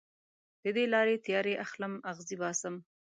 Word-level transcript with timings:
د 0.63 0.65
دې 0.75 0.85
لارې 0.93 1.15
تیارې 1.25 1.53
اخلم 1.65 1.93
اغزې 2.11 2.35
باسم 2.43 2.75